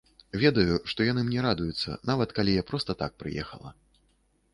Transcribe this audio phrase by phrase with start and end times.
[0.43, 3.69] Ведаю, што яны мне радуюцца, нават калі я проста так прыехала.